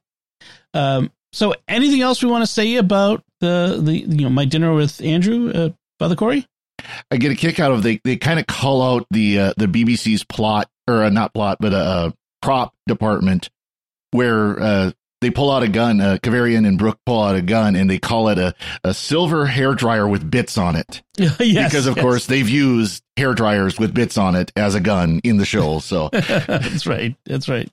[0.75, 4.73] Um, so anything else we want to say about the the you know my dinner
[4.75, 6.47] with Andrew, uh, Father Cory?
[7.11, 9.67] I get a kick out of they, they kind of call out the, uh, the
[9.67, 12.11] BBC's plot or uh, not plot, but a uh, uh,
[12.43, 13.51] prop department
[14.13, 17.75] where, uh, they pull out a gun, uh, Kovarian and Brooke pull out a gun
[17.75, 21.03] and they call it a, a silver hair dryer with bits on it.
[21.17, 22.03] yes, because of yes.
[22.03, 25.79] course they've used hair dryers with bits on it as a gun in the show.
[25.79, 27.17] So that's right.
[27.25, 27.71] That's right.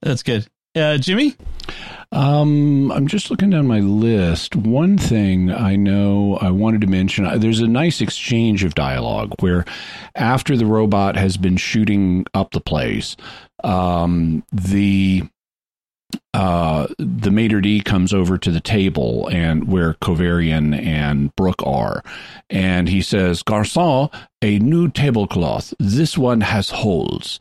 [0.00, 0.46] That's good.
[0.74, 1.34] Uh, Jimmy?
[2.12, 4.54] Um, I'm just looking down my list.
[4.56, 9.34] One thing I know I wanted to mention uh, there's a nice exchange of dialogue
[9.40, 9.64] where,
[10.14, 13.16] after the robot has been shooting up the place,
[13.64, 15.24] um, the
[16.34, 22.02] uh, the maitre d comes over to the table and where Kovarian and Brooke are,
[22.48, 25.74] and he says, "Garçon, a new tablecloth.
[25.78, 27.40] This one has holes."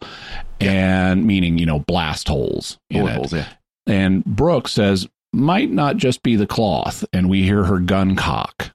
[0.62, 2.78] And meaning, you know, blast holes.
[2.90, 3.48] bullet holes, yeah.
[3.88, 7.06] And Brooke says, might not just be the cloth.
[7.14, 8.72] And we hear her gun cock.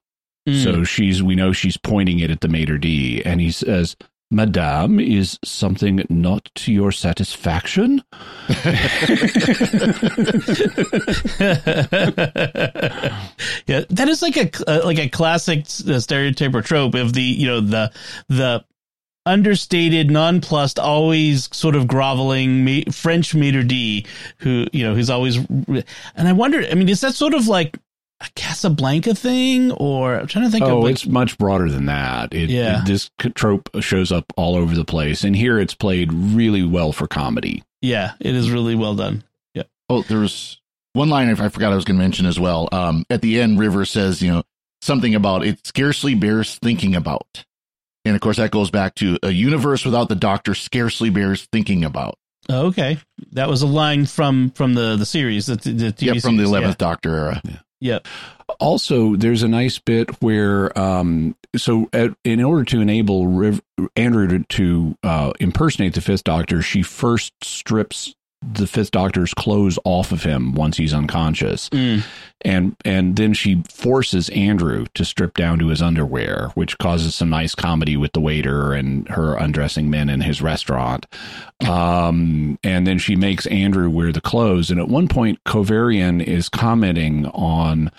[0.49, 0.63] Mm.
[0.63, 3.23] So she's, we know she's pointing it at the maitre d.
[3.25, 3.97] And he says,
[4.35, 8.03] Madame, is something not to your satisfaction?
[8.49, 8.57] yeah,
[13.89, 17.47] that is like a uh, like a classic uh, stereotype or trope of the you
[17.47, 17.93] know the
[18.29, 18.65] the
[19.27, 24.07] understated, nonplussed, always sort of groveling French maitre d
[24.39, 25.39] who you know who's always.
[25.39, 27.79] And I wonder, I mean, is that sort of like
[28.25, 31.87] a Casablanca thing, or I'm trying to think oh, of like, it's much broader than
[31.87, 32.33] that.
[32.35, 32.81] It, Yeah.
[32.83, 35.25] it- this trope shows up all over the place.
[35.25, 37.63] And here it's played really well for comedy.
[37.83, 39.23] yeah, it is really well done.
[39.55, 39.65] Yeah.
[39.89, 40.61] Oh, there's
[40.95, 42.69] one line if I forgot I was going to mention as well.
[42.73, 44.43] Um, at the end, River says, you know,
[44.81, 47.45] something about it scarcely bears thinking about.
[48.07, 51.85] And of course, that goes back to a universe without the doctor scarcely bears thinking
[51.85, 52.17] about.
[52.51, 52.99] Oh, okay,
[53.33, 56.47] that was a line from from the the series, the, the TV Yep, from the
[56.47, 56.65] series.
[56.67, 57.41] 11th Doctor era.
[57.45, 57.57] Yeah.
[57.85, 58.09] Yep.
[58.61, 63.61] Also, there's a nice bit where, um, so at, in order to enable
[63.95, 68.15] Andrew to, to uh, impersonate the Fifth Doctor, she first strips
[68.53, 72.03] the Fifth Doctor's clothes off of him once he's unconscious, Mm.
[72.43, 77.31] and and then she forces Andrew to strip down to his underwear, which causes some
[77.31, 81.07] nice comedy with the waiter and her undressing men in his restaurant.
[81.69, 86.49] Um, and then she makes Andrew wear the clothes, and at one point, Kovarian is
[86.49, 87.91] commenting on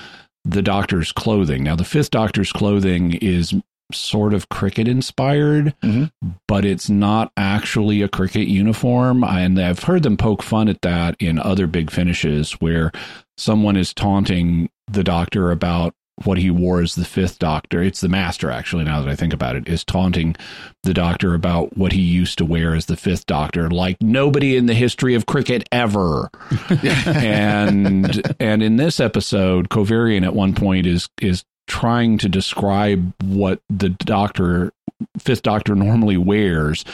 [0.43, 1.63] the doctor's clothing.
[1.63, 3.53] Now, the fifth doctor's clothing is
[3.91, 6.29] sort of cricket inspired, mm-hmm.
[6.47, 9.23] but it's not actually a cricket uniform.
[9.23, 12.91] And I've heard them poke fun at that in other big finishes where
[13.37, 15.93] someone is taunting the doctor about
[16.23, 17.81] what he wore as the fifth doctor.
[17.81, 20.35] It's the master, actually, now that I think about it, is taunting
[20.83, 24.65] the doctor about what he used to wear as the fifth doctor, like nobody in
[24.65, 26.29] the history of cricket ever.
[26.79, 33.61] and and in this episode, Kovarian at one point is is trying to describe what
[33.69, 34.71] the doctor
[35.19, 36.85] fifth doctor normally wears.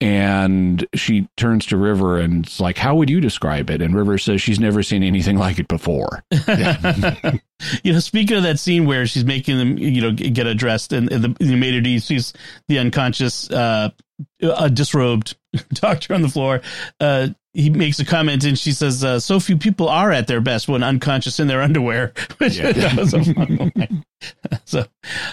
[0.00, 3.80] And she turns to river and it's like how would you describe it?
[3.80, 6.24] And river says she's never seen anything like it before.
[7.82, 11.10] You know, speaking of that scene where she's making them, you know, get addressed, and,
[11.12, 12.32] and the, the maitre d sees
[12.68, 13.90] the unconscious, uh,
[14.42, 15.36] a disrobed
[15.72, 16.60] doctor on the floor.
[17.00, 20.40] Uh, he makes a comment, and she says, uh, "So few people are at their
[20.40, 24.04] best when unconscious in their underwear." Which that was a fun line.
[24.64, 24.86] so,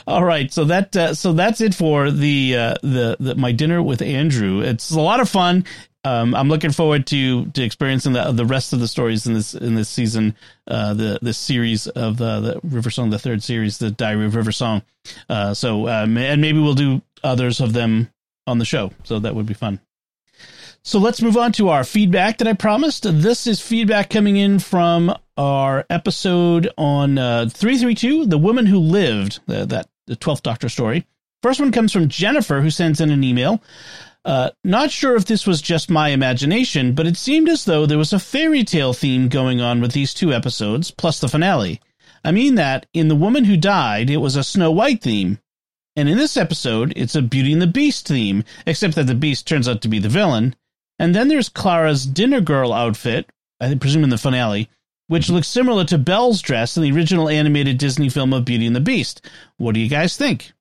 [0.07, 3.81] all right, so that uh, so that's it for the, uh, the the my dinner
[3.81, 4.61] with Andrew.
[4.61, 5.65] It's a lot of fun.
[6.05, 9.53] Um, I'm looking forward to to experiencing the the rest of the stories in this
[9.53, 10.35] in this season,
[10.67, 14.35] uh, the this series of the the River Song, the third series, the Diary of
[14.35, 14.81] River Song.
[15.29, 18.09] Uh, so um, and maybe we'll do others of them
[18.47, 18.91] on the show.
[19.03, 19.79] So that would be fun.
[20.81, 23.03] So let's move on to our feedback that I promised.
[23.03, 29.39] This is feedback coming in from our episode on uh, 332, The Woman Who Lived,
[29.47, 31.05] uh, that the 12th Doctor story.
[31.43, 33.61] First one comes from Jennifer, who sends in an email.
[34.25, 37.97] Uh, not sure if this was just my imagination, but it seemed as though there
[37.97, 41.79] was a fairy tale theme going on with these two episodes, plus the finale.
[42.23, 45.39] I mean that in The Woman Who Died, it was a Snow White theme.
[45.95, 49.47] And in this episode, it's a Beauty and the Beast theme, except that the Beast
[49.47, 50.55] turns out to be the villain.
[50.99, 54.69] And then there's Clara's dinner girl outfit, I presume in the finale,
[55.07, 55.35] which mm-hmm.
[55.35, 58.81] looks similar to Belle's dress in the original animated Disney film of Beauty and the
[58.81, 59.25] Beast.
[59.57, 60.51] What do you guys think?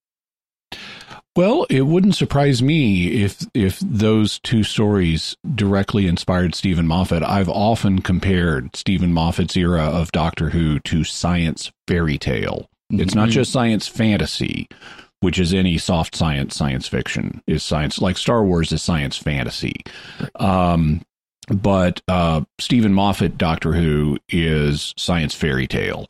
[1.37, 7.23] Well, it wouldn't surprise me if if those two stories directly inspired Steven Moffat.
[7.23, 12.69] I've often compared Steven Moffat's era of Doctor Who to science fairy tale.
[12.91, 13.33] It's not mm-hmm.
[13.33, 14.67] just science fantasy,
[15.21, 19.75] which is any soft science science fiction is science like Star Wars is science fantasy.
[20.37, 21.03] Um
[21.49, 26.07] but uh Steven Moffat Doctor Who is science fairy tale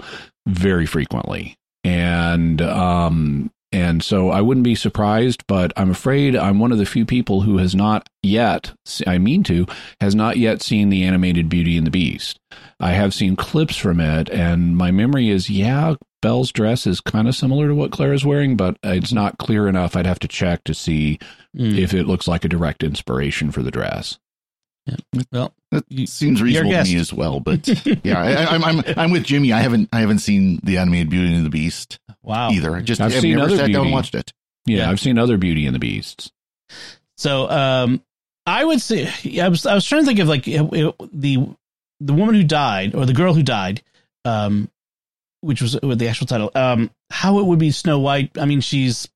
[0.47, 1.57] very frequently.
[1.85, 6.87] And um and so I wouldn't be surprised, but I'm afraid I'm one of the
[6.87, 8.73] few people who has not yet,
[9.07, 9.66] I mean to,
[10.01, 12.38] has not yet seen the animated Beauty and the Beast.
[12.81, 17.28] I have seen clips from it, and my memory is, yeah, Belle's dress is kind
[17.28, 19.94] of similar to what Clara's wearing, but it's not clear enough.
[19.96, 21.18] I'd have to check to see
[21.57, 21.78] Mm.
[21.78, 24.18] if it looks like a direct inspiration for the dress.
[24.87, 24.96] Yeah.
[25.33, 27.40] Well, That You- seems reasonable to me as well.
[27.40, 27.66] But
[28.04, 29.52] yeah, I, I'm I'm I'm with Jimmy.
[29.52, 32.50] I haven't I haven't seen the animated Beauty and the Beast wow.
[32.50, 32.74] either.
[32.76, 33.81] I just I've I've seen never other sat down Beauty.
[33.87, 34.33] and watched it.
[34.66, 34.90] Yeah, Yeah.
[34.90, 36.31] I've seen other Beauty and the Beasts.
[37.16, 38.02] So, um,
[38.46, 41.38] I would say I was I was trying to think of like it- it- the
[42.00, 43.83] the woman who died or the girl who died,
[44.24, 44.70] um,
[45.40, 46.51] which was with the actual title.
[46.55, 48.37] Um, how it would be Snow White.
[48.38, 49.09] I mean, she's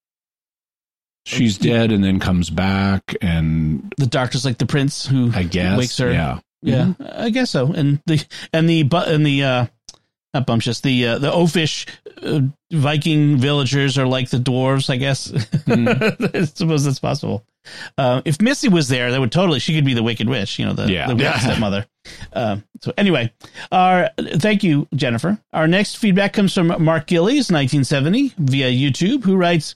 [1.24, 5.78] She's dead and then comes back, and the doctor's like the prince who I guess,
[5.78, 6.10] wakes her.
[6.10, 6.40] yeah.
[6.64, 7.72] Yeah, I guess so.
[7.72, 9.66] And the and the but and the uh
[10.34, 11.86] not bumptious the uh, the oafish
[12.22, 12.40] uh,
[12.72, 14.88] Viking villagers are like the dwarves.
[14.90, 15.32] I guess.
[15.66, 17.44] I suppose that's possible.
[17.96, 19.60] Uh, if Missy was there, that would totally.
[19.60, 20.58] She could be the Wicked Witch.
[20.58, 21.06] You know, the Yeah.
[21.12, 21.38] the Yeah.
[21.40, 21.86] stepmother.
[22.32, 23.32] Um, so anyway,
[23.70, 25.38] our thank you, Jennifer.
[25.52, 29.74] Our next feedback comes from Mark Gillies, 1970, via YouTube, who writes.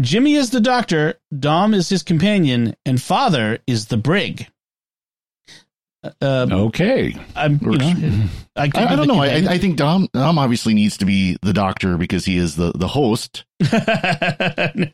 [0.00, 4.46] Jimmy is the doctor, Dom is his companion, and Father is the brig.
[6.20, 7.16] Uh, Okay.
[7.34, 9.20] I'm, you know, I, I, I don't know.
[9.22, 9.34] I.
[9.48, 12.88] I think Dom Dom obviously needs to be the doctor because he is the, the
[12.88, 14.92] host, and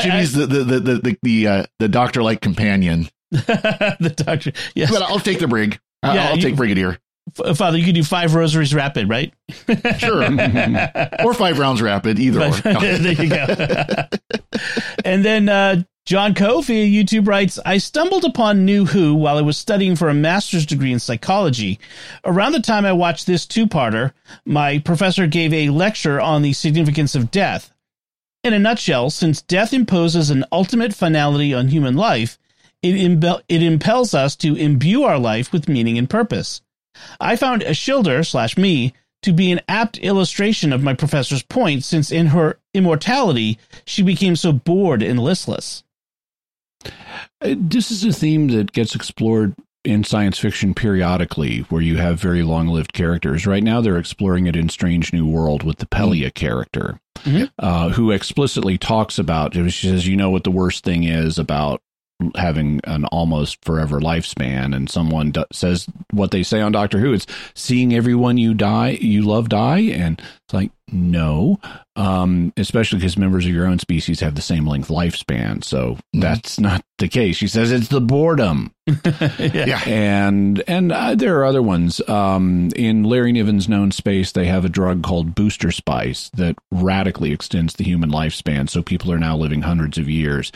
[0.00, 3.08] Jimmy's the the the the the, the, uh, the doctor like companion.
[3.30, 4.52] the doctor.
[4.74, 5.78] Yes, But I'll take the brig.
[6.02, 6.98] I- Yeah, I'll you- take Brigadier.
[7.54, 9.32] Father, you can do five rosaries rapid, right?
[9.98, 10.22] Sure.
[11.24, 13.46] or five rounds rapid, either there you go.
[15.06, 19.40] and then uh, John Coe via YouTube writes, I stumbled upon New Who while I
[19.40, 21.80] was studying for a master's degree in psychology.
[22.26, 24.12] Around the time I watched this two-parter,
[24.44, 27.72] my professor gave a lecture on the significance of death.
[28.42, 32.38] In a nutshell, since death imposes an ultimate finality on human life,
[32.82, 36.60] it, imbe- it impels us to imbue our life with meaning and purpose.
[37.18, 42.12] I found Ashildr slash me to be an apt illustration of my professor's point, since
[42.12, 45.82] in her immortality she became so bored and listless.
[47.40, 52.18] Uh, This is a theme that gets explored in science fiction periodically where you have
[52.18, 53.46] very long lived characters.
[53.46, 57.50] Right now, they're exploring it in Strange New World with the Pelia character, Mhm.
[57.58, 61.82] uh, who explicitly talks about, she says, you know what the worst thing is about
[62.36, 67.12] having an almost forever lifespan and someone do- says what they say on Doctor Who
[67.12, 71.58] it's seeing everyone you die you love die and it's like no
[71.96, 76.60] um especially because members of your own species have the same length lifespan so that's
[76.60, 78.70] not the case she says it's the boredom
[79.38, 79.80] Yeah.
[79.86, 82.06] and and uh, there are other ones.
[82.08, 87.32] Um, in Larry Niven's known space, they have a drug called Booster Spice that radically
[87.32, 88.68] extends the human lifespan.
[88.68, 90.52] So people are now living hundreds of years,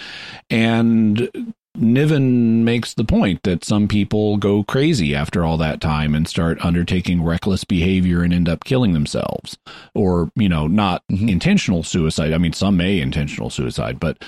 [0.50, 6.26] and Niven makes the point that some people go crazy after all that time and
[6.26, 9.56] start undertaking reckless behavior and end up killing themselves,
[9.94, 12.32] or you know, not intentional suicide.
[12.32, 14.22] I mean, some may intentional suicide, but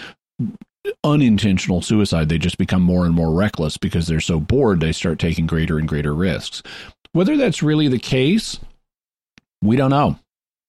[1.04, 2.28] unintentional suicide.
[2.28, 5.78] They just become more and more reckless because they're so bored, they start taking greater
[5.78, 6.62] and greater risks.
[7.12, 8.60] Whether that's really the case,
[9.62, 10.18] we don't know.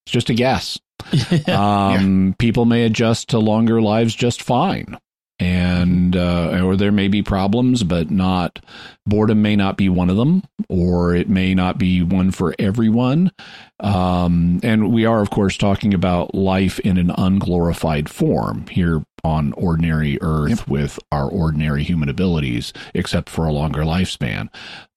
[0.05, 0.79] It's just a guess.
[1.47, 4.97] um, People may adjust to longer lives just fine.
[5.41, 8.59] And, uh, or there may be problems, but not,
[9.07, 13.31] boredom may not be one of them, or it may not be one for everyone.
[13.79, 19.53] Um, and we are, of course, talking about life in an unglorified form here on
[19.53, 24.47] ordinary Earth with our ordinary human abilities, except for a longer lifespan.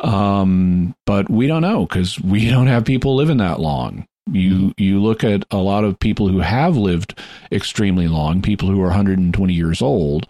[0.00, 4.06] Um, but we don't know because we don't have people living that long.
[4.30, 7.18] You you look at a lot of people who have lived
[7.52, 10.26] extremely long, people who are 120 years old,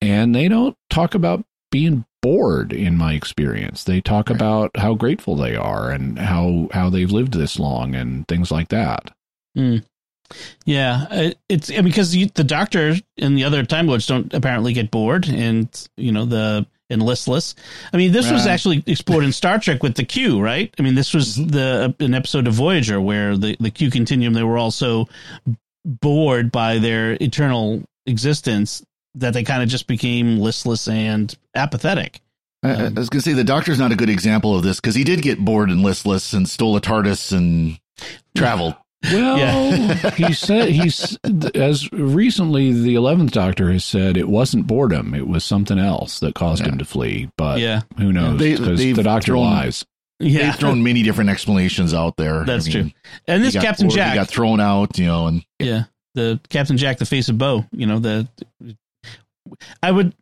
[0.00, 3.84] and they don't talk about being bored in my experience.
[3.84, 8.26] They talk about how grateful they are and how how they've lived this long and
[8.26, 9.12] things like that.
[9.54, 9.76] Hmm.
[10.64, 14.90] Yeah, it- it's because you, the doctor and the other Time Lords don't apparently get
[14.90, 17.54] bored, and you know the and listless.
[17.92, 20.74] I mean, this was actually explored in Star Trek with the Q, right?
[20.78, 21.48] I mean, this was mm-hmm.
[21.48, 25.08] the uh, an episode of Voyager where the the Q continuum they were also
[25.84, 28.84] bored by their eternal existence
[29.14, 32.20] that they kind of just became listless and apathetic.
[32.62, 34.80] I, I um, was going to say the doctor's not a good example of this
[34.80, 37.78] because he did get bored and listless and stole a TARDIS and
[38.36, 38.74] traveled.
[39.04, 40.10] Well, Yeah.
[40.16, 41.16] he said he's
[41.54, 46.34] as recently the eleventh Doctor has said it wasn't boredom; it was something else that
[46.34, 47.30] caused him to flee.
[47.38, 47.80] But Yeah.
[47.96, 48.38] who knows?
[48.38, 49.84] Because they've the Doctor thrown- lies.
[50.22, 52.44] Yeah, They've thrown many different explanations out there.
[52.44, 52.92] that's I mean, true.
[53.26, 55.84] And this Captain bored, Jack he got thrown out, you know, and Yeah,
[56.14, 57.64] the Captain Jack, the face of Boe.
[57.72, 58.28] You know the.
[59.82, 60.14] I would,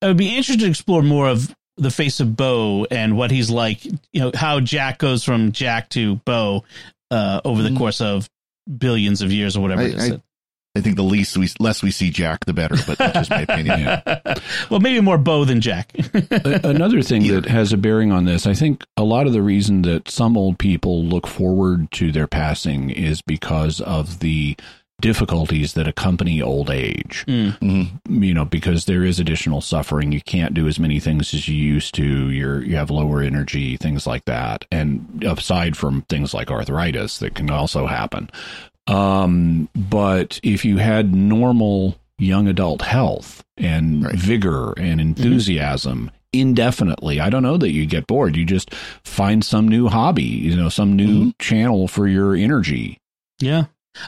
[0.00, 3.50] I would be interested to explore more of the face of Boe and what he's
[3.50, 3.84] like.
[3.84, 6.64] You know how Jack goes from Jack to Boe
[7.10, 7.78] uh, over the Mhm.
[7.78, 8.28] course of
[8.78, 10.10] billions of years or whatever I- it is.
[10.12, 10.20] I-
[10.76, 12.76] I think the least we less we see Jack, the better.
[12.86, 13.80] But that's just my opinion.
[13.80, 14.18] yeah.
[14.70, 15.90] well, maybe more Boe than Jack.
[16.30, 17.40] Another thing Either.
[17.40, 20.36] that has a bearing on this, I think a lot of the reason that some
[20.36, 24.54] old people look forward to their passing is because of the
[25.00, 27.24] difficulties that accompany old age.
[27.28, 27.88] Mhm.
[28.08, 30.12] You know, because there is additional suffering.
[30.12, 32.30] You can't do as many things as you used to.
[32.30, 34.64] You're you have lower energy, things like that.
[34.72, 38.30] And aside from things like arthritis that can also happen.
[38.86, 44.14] Um, but if you had normal young adult health and Right.
[44.14, 48.36] vigor and enthusiasm indefinitely, I don't know that you get bored.
[48.36, 48.74] You just
[49.04, 52.98] find some new hobby, you know, some new channel for your energy.
[53.40, 53.64] Yeah.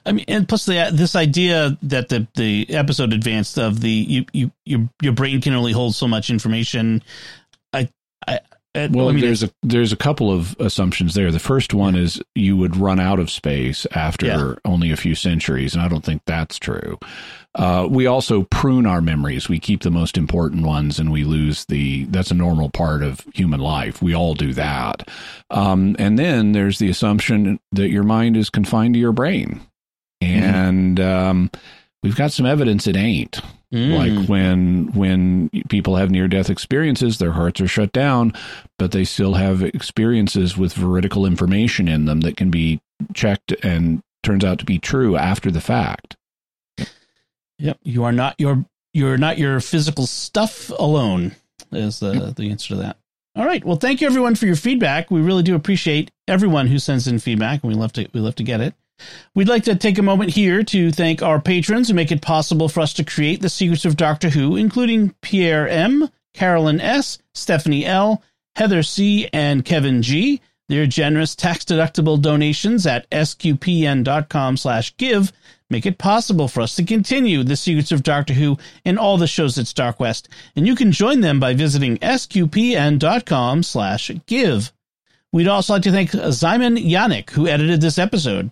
[0.06, 4.24] I mean, and plus the this idea that the the episode advanced of the you
[4.32, 7.02] you your your brain can only hold so much information.
[7.72, 7.88] I
[8.26, 8.40] I,
[8.74, 11.30] I Well, I mean, there's a there's a couple of assumptions there.
[11.32, 14.54] The first one is you would run out of space after Yeah.
[14.64, 16.98] only a few centuries, and I don't think that's true.
[17.54, 19.48] Uh, we also prune our memories.
[19.48, 22.04] We keep the most important ones, and we lose the.
[22.04, 24.00] That's a normal part of human life.
[24.00, 25.08] We all do that.
[25.50, 29.62] Um, and then there's the assumption that your mind is confined to your brain,
[30.20, 31.50] and um,
[32.02, 33.40] we've got some evidence it ain't
[33.70, 33.98] Mm.
[34.20, 38.32] like when when people have near death experiences their hearts are shut down
[38.78, 42.80] but they still have experiences with veridical information in them that can be
[43.12, 46.16] checked and turns out to be true after the fact
[47.58, 48.64] Yep, you are not your
[48.94, 51.34] you're not your physical stuff alone.
[51.72, 52.96] Is the the answer to that.
[53.36, 53.64] All right.
[53.64, 55.10] Well, thank you everyone for your feedback.
[55.10, 58.36] We really do appreciate everyone who sends in feedback, and we love to we love
[58.36, 58.74] to get it.
[59.34, 62.68] We'd like to take a moment here to thank our patrons who make it possible
[62.68, 67.86] for us to create the Secrets of Doctor Who, including Pierre M, Carolyn S, Stephanie
[67.86, 68.22] L,
[68.56, 70.40] Heather C, and Kevin G.
[70.68, 75.32] Their generous tax-deductible donations at sqpn.com slash give
[75.70, 79.26] make it possible for us to continue the secrets of Doctor Who and all the
[79.26, 84.72] shows at StarQuest, and you can join them by visiting sqpn.com slash give.
[85.32, 88.50] We'd also like to thank Zyman Yannick, who edited this episode.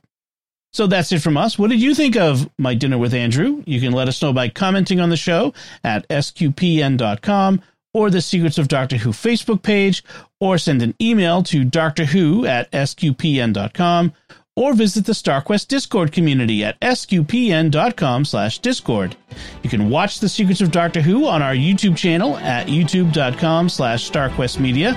[0.76, 1.58] So that's it from us.
[1.58, 3.62] What did you think of My Dinner with Andrew?
[3.64, 7.62] You can let us know by commenting on the show at sqpn.com
[7.94, 10.04] or the Secrets of Doctor Who Facebook page,
[10.38, 14.12] or send an email to Doctor Who at sqpn.com,
[14.56, 19.14] or visit the StarQuest Discord community at sqpn.com slash discord.
[19.62, 24.10] You can watch The Secrets of Doctor Who on our YouTube channel at youtube.com slash
[24.10, 24.94] starquestmedia.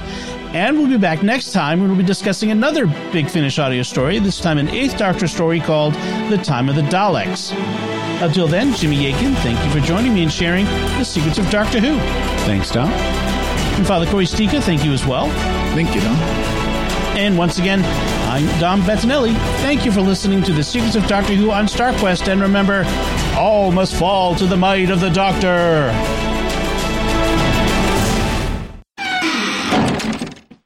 [0.54, 4.18] And we'll be back next time when we'll be discussing another Big Finish audio story,
[4.20, 5.94] this time an Eighth Doctor story called
[6.30, 7.54] The Time of the Daleks.
[8.22, 11.80] Until then, Jimmy Akin, thank you for joining me and sharing The Secrets of Doctor
[11.82, 11.98] Who.
[12.46, 12.90] Thanks, Dom.
[12.90, 15.30] And Father Cory Sticha, thank you as well.
[15.74, 16.16] Thank you, Dom.
[17.18, 17.82] And once again,
[18.30, 19.34] I'm Dom Bettinelli.
[19.64, 22.32] Thank you for listening to The Secrets of Doctor Who on StarQuest.
[22.32, 22.84] And remember,
[23.36, 25.90] all must fall to the might of the Doctor.